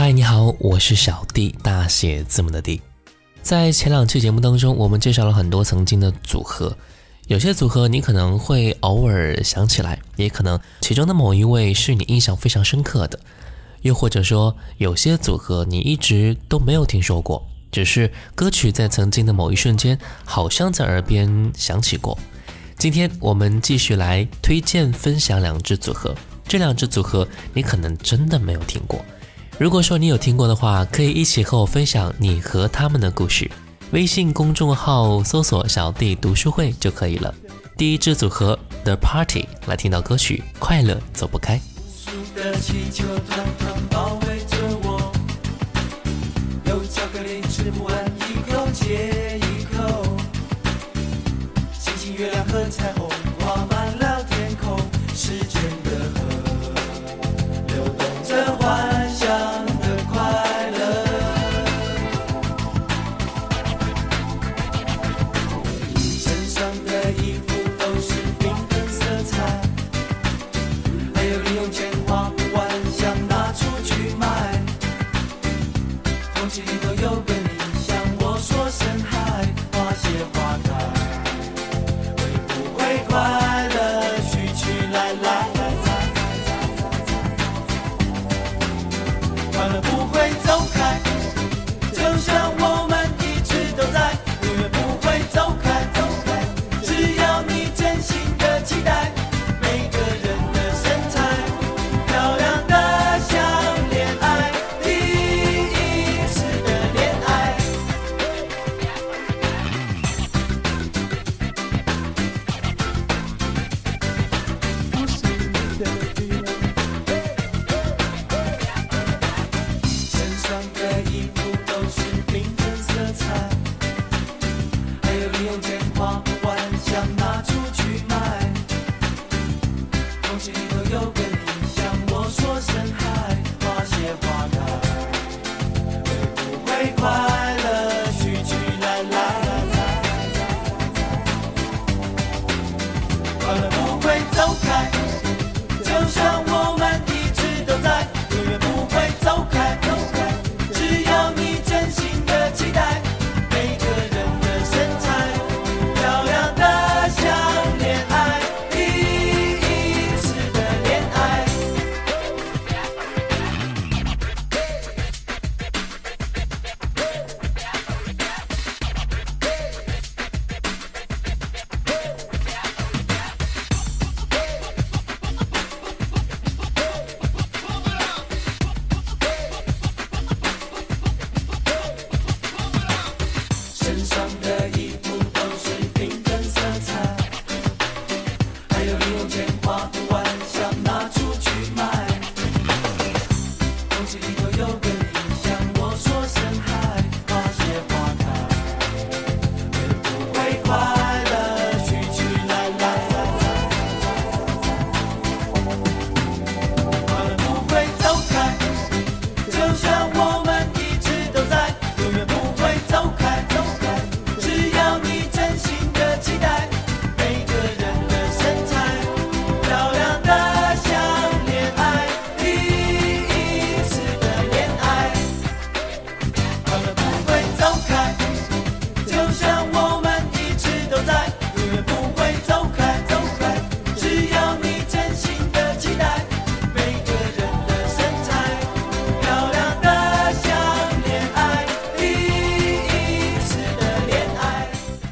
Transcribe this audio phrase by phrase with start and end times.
[0.00, 2.80] 嗨，你好，我是小弟，大写字母的弟。
[3.42, 6.72] 在前两期节目当中，我们介绍了很多曾经的组合，
[7.26, 13.18] 有些组合你可能会偶尔想起来，也可能其中的某一位是你印象非常深刻的，
[13.82, 22.16] 又或者说有些组合你一直都没有听说过，只是歌曲在曾经的某一瞬间好像在耳边响起过。
[22.76, 26.14] 今天我们继续来推荐分享两支组合，
[26.46, 29.04] 这两支组合你可能真的没有听过。
[29.58, 33.50] 如果说你有听过的话，可以一起和我分享你和他们的故事。
[33.90, 37.34] 微信公众号搜索“小弟读书会”就可以了。
[37.76, 41.58] 第一支组合 The Party 来听到歌曲《快乐走不开》。
[47.50, 47.97] 吃不完，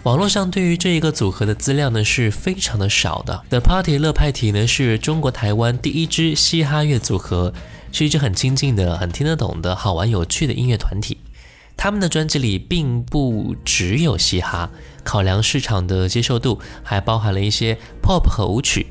[0.06, 3.42] 网络上对于这一个组合的资料呢是非常的少的。
[3.48, 7.52] The Party 乐派体呢是中国台湾第一支嘻哈乐组合，
[7.90, 11.18] 是一支很亲近的、很听得懂的好玩有趣的音乐团体。
[11.76, 14.70] 他们的专辑里并不只有嘻哈，
[15.02, 18.86] 考量市场的接受度，还包含了一些 pop 和舞曲。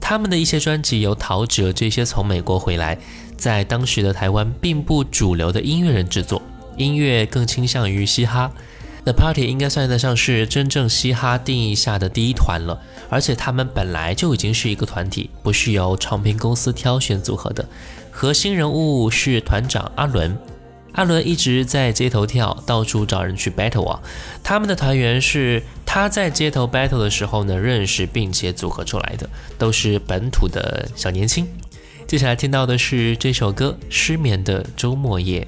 [0.00, 2.96] 他们的一些专辑由陶喆这些从美国回来，
[3.36, 6.40] 在当时的台湾并不主流的音乐人制作，
[6.78, 8.50] 音乐更倾向于嘻哈。
[9.06, 12.76] The Party 应该算得上是真正嘻哈定义下的第一团了，
[13.08, 17.64] 而且他们本来就已经是一个团体，不是由唱片公司挑选组合的。
[18.10, 20.36] 核心人物是团长阿伦，
[20.94, 24.02] 阿伦一直在街头跳，到处找人去 battle 啊。
[24.42, 31.46] 他们的团员是他在街头 battle 的时候呢认识并且组合出来的，都是本土的小年轻。
[32.08, 35.46] 接下来听到的是这首歌《失眠的周末夜》。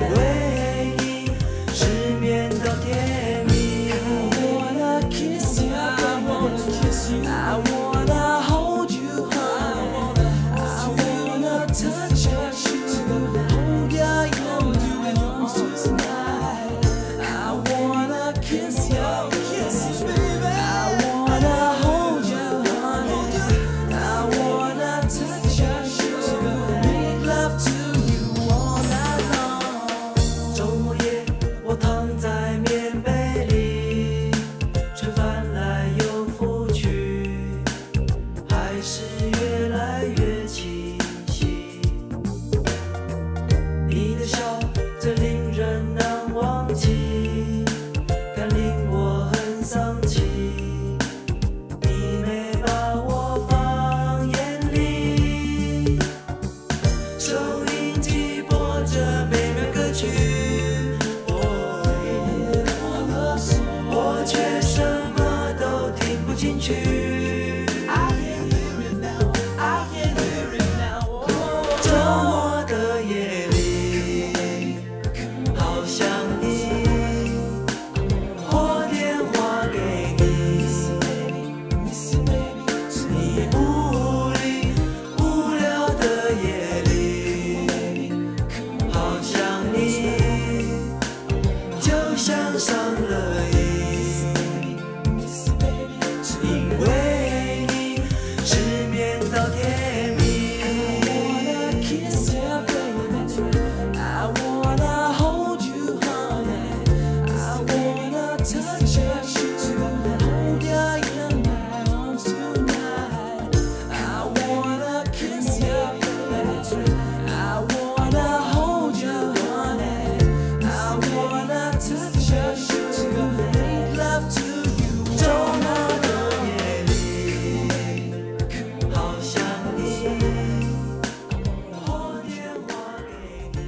[0.00, 0.53] 因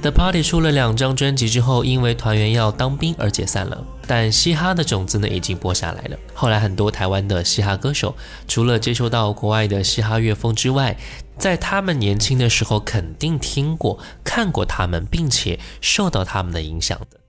[0.07, 3.83] The Party 出了两张专辑之后，因为团员要当兵而解散了。
[4.07, 6.17] 但嘻哈的种子呢，已经播下来了。
[6.33, 8.15] 后来很多台湾的嘻哈歌手，
[8.47, 10.97] 除了接受到国外的嘻哈乐风之外，
[11.37, 17.19] 在他们年轻的时候肯定听过、看过他们，并且受到他们的影响的。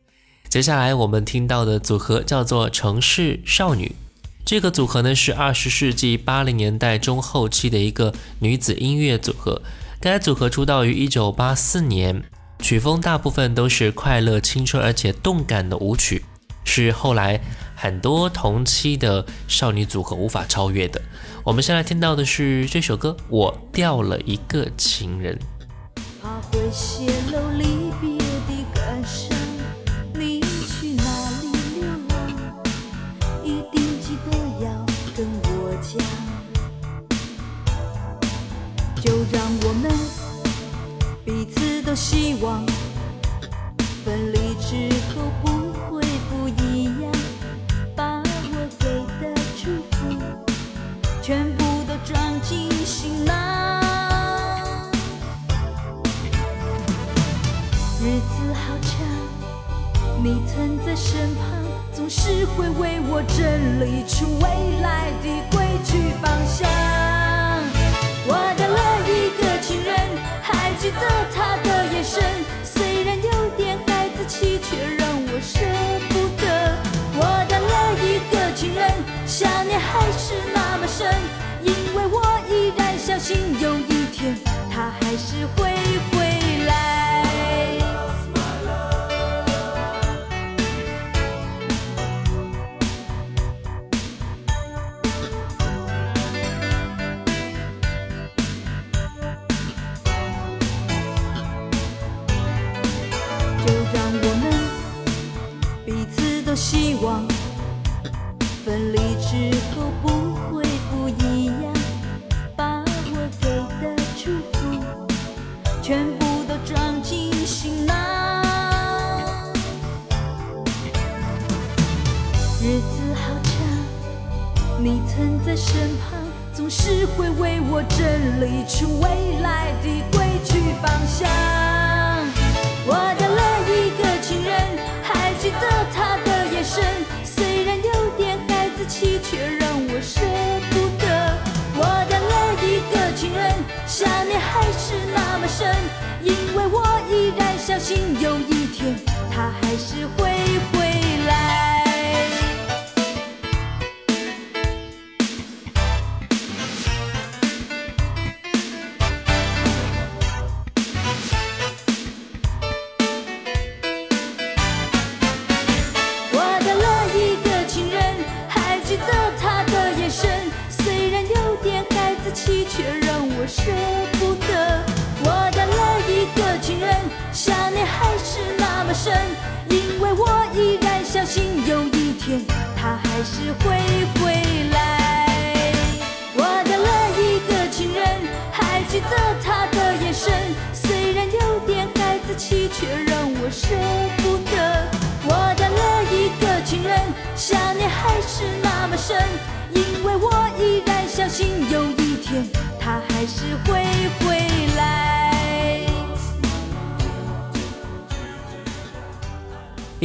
[0.49, 3.97] 接下来我们听到的组合叫做城市少女。
[4.45, 9.63] 这个组合呢是二十世纪八零年代中后期的一个女子音乐组合。
[10.01, 12.23] 该组合出道于一九八四年，
[12.61, 16.25] 曲风大部分都是快乐、青春而且动感的舞曲，
[16.65, 17.41] 是后来
[17.75, 21.01] 很多同期的少女组合无法超越的。
[21.45, 25.39] 我们先来听到的是这首歌《我掉了一个情人》。
[26.21, 27.39] 怕会泄露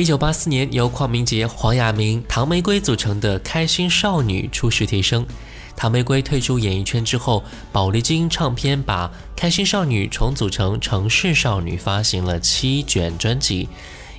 [0.04, 5.26] 一九八四年，由邝明杰、黄雅明、唐玫瑰组成的开心少女初试啼声。
[5.78, 7.42] 唐玫瑰退出演艺圈之后，
[7.72, 13.70] 宝丽金唱片把开心少女重组成城市少女，发行了七卷专辑。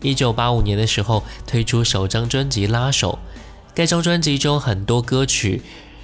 [0.00, 3.18] 一九八五年的时候，推出首张专辑《拉手》。
[3.74, 5.60] 该张专辑中很多歌曲，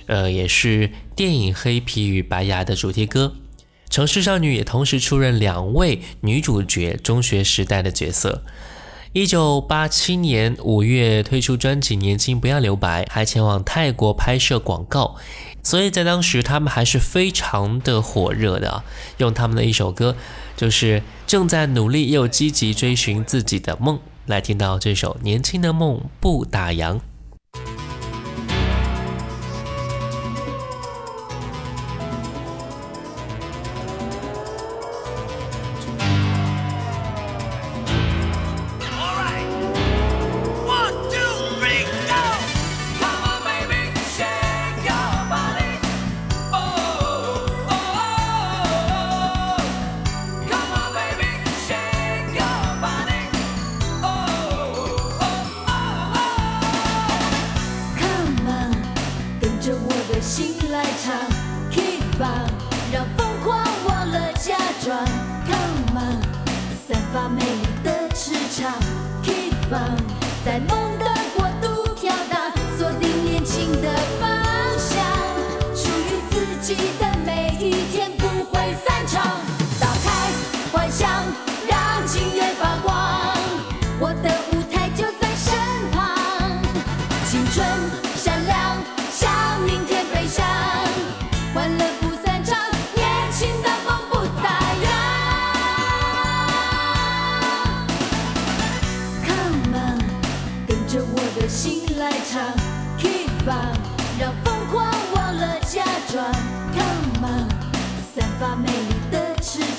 [0.08, 3.32] 呃，也是电影《黑皮与白牙》的主题歌。
[3.88, 8.44] 城市少女也同时出任两位女主角中学时代的角色。
[9.12, 15.16] 一九八七年五月推出专辑《年轻不要留白》，还前往泰国拍摄广告，
[15.64, 18.84] 所以在当时他们还是非常的火热的。
[19.16, 20.14] 用他们的一首歌，
[20.56, 26.94] 就是正在努力又积极追寻自己的梦，来听到这首《年轻的梦不打烊》。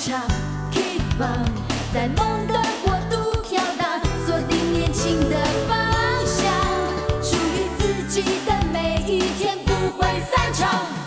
[0.03, 0.19] 唱
[0.71, 1.45] ，Keep on，
[1.93, 5.35] 在梦的国度飘荡，锁定年轻的
[5.67, 5.77] 方
[6.25, 6.51] 向，
[7.21, 11.00] 属于自己的每一天，不会散场。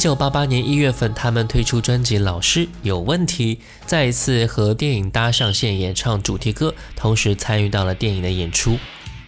[0.00, 8.78] 九八八年一月份，他们推出专辑《老师有问题》，再一次和电影搭上线，演唱主题歌，同时参与到了电影的演出。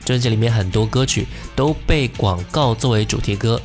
[0.03, 3.61] 专辑里面很多歌曲都被广告作为主题歌。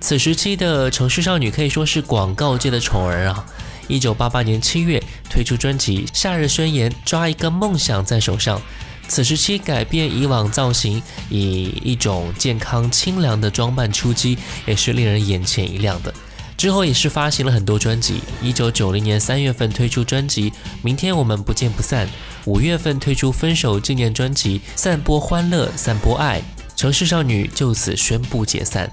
[0.00, 3.44] 此时期的城市少女可以说是广告界的宠儿啊！
[3.86, 8.58] 一九八八年七月推出专辑《夏日宣言》，抓一个梦想在手上。
[9.06, 16.14] 此时期改变以往造型，以一种健康清凉的装扮出击，也是令人眼前一亮的。
[16.58, 18.20] 之后也是发行了很多专辑。
[18.42, 20.50] 一九九零年三月份推出专辑
[20.82, 22.04] 《明天我们不见不散》，
[22.46, 26.40] 五月份推出分手纪念专辑《散播欢乐，散播爱》，
[26.76, 28.92] 城市少女就此宣布解散。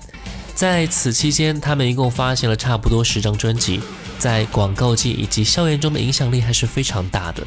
[0.54, 3.82] 在此期间，他们一共发行了差不多十张专辑，
[4.20, 7.44] 在广告界以及校园中的影响力还是非常大的。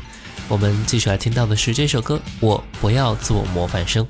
[0.48, 4.04] 我们继续来听到的是这首歌《我不要做模范生》。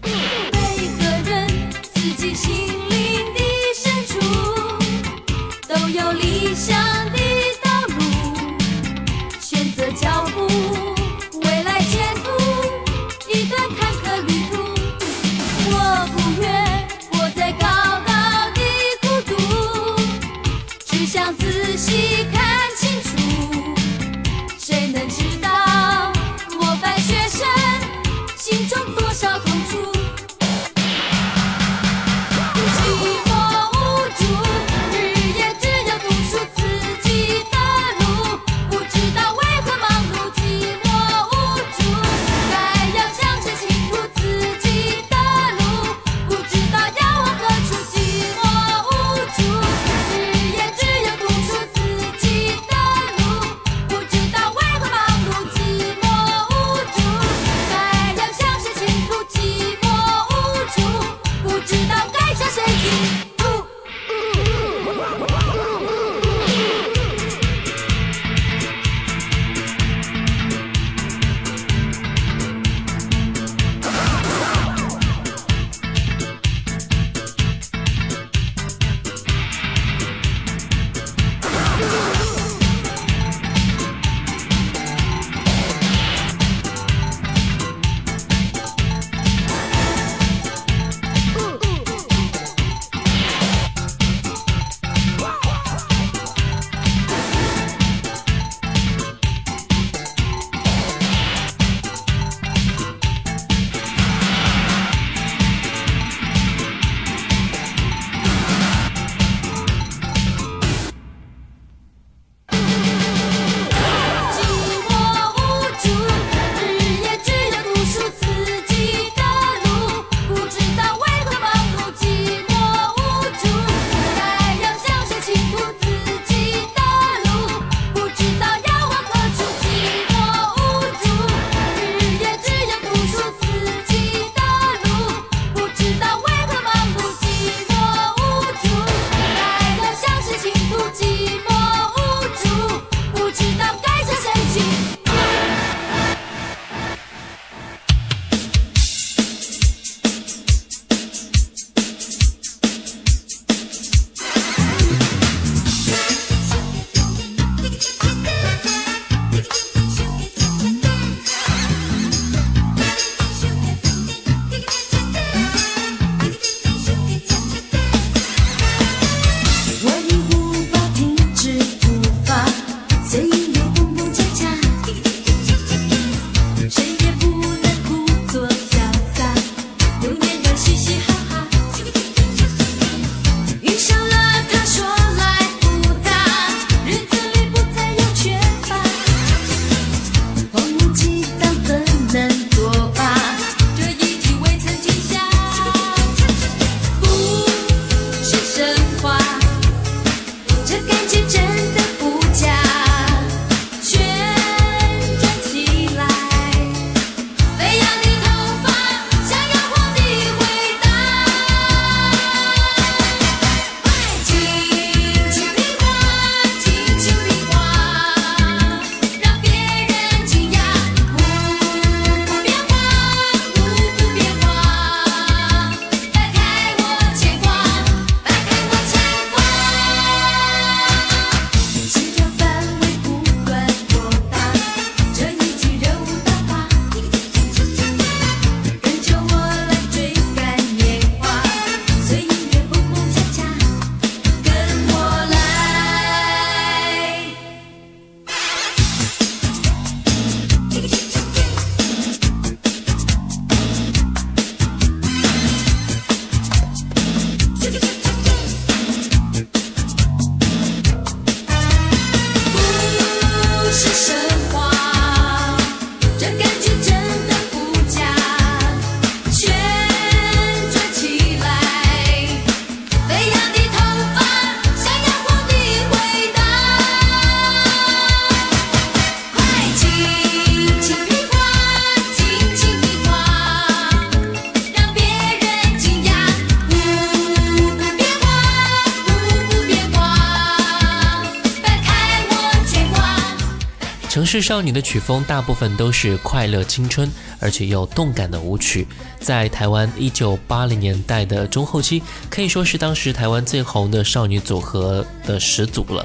[294.09, 298.89] 城市少女的曲风大部分都是快乐青春，而且又动感的舞曲，
[299.21, 306.05] 在台湾一九八零年代的中后期，可以说是当时台湾最红的少女组合的始祖了。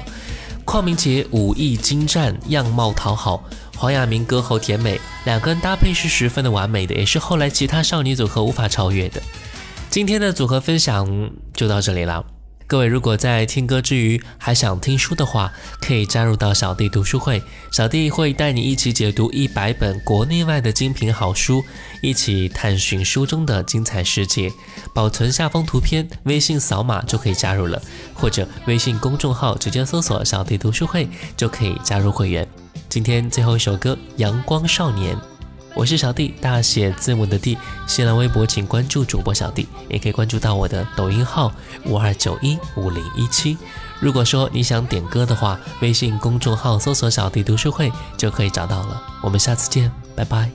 [0.66, 3.42] 邝明杰武艺精湛，样貌讨好；
[3.76, 9.22] 黄雅明歌喉甜美，两个人搭配是十分的完美的，也是后来其他少女组合无法超越的。
[9.88, 12.33] 今天的组合分享就到这里了。
[12.66, 21.62] 各位如果在听歌之余还想听书的话，可以加入到小弟读书会，小弟会带你一起解读一百本国内外的精品好书，
[22.00, 24.50] 一起探寻书中的精彩世界。
[24.94, 27.80] 保存下方图片，微信扫码就可以加入了，
[28.14, 32.48] 或者微信公众号直接搜索“小弟读书会”就可以加入会员。
[32.88, 35.14] 今天最后一首歌《阳光少年》。
[35.74, 37.58] 我是小弟，大写字母的弟。
[37.86, 41.52] 新浪微博请关注主播小弟，也可以关注到我的抖音号
[41.84, 43.58] 五二九一五零一七。
[44.00, 49.02] 如果说你想点歌的话，微信公众号搜索“小弟读书会”就可以找到了。
[49.20, 50.48] 我们下次见，拜拜。